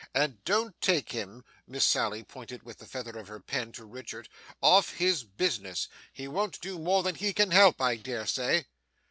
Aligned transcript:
And 0.15 0.43
don't 0.45 0.81
take 0.81 1.11
him,' 1.11 1.45
Miss 1.67 1.85
Sally 1.85 2.23
pointed 2.23 2.63
with 2.63 2.79
the 2.79 2.87
feather 2.87 3.19
of 3.19 3.27
her 3.27 3.39
pen 3.39 3.71
to 3.73 3.85
Richard, 3.85 4.29
'off 4.59 4.95
his 4.95 5.23
business. 5.23 5.89
He 6.11 6.27
won't 6.27 6.59
do 6.59 6.79
more 6.79 7.03
than 7.03 7.13
he 7.13 7.33
can 7.33 7.51
help, 7.51 7.79
I 7.79 7.97
dare 7.97 8.25
say. 8.25 8.65